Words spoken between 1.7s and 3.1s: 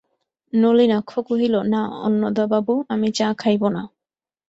না অন্নদাবাবু, আমি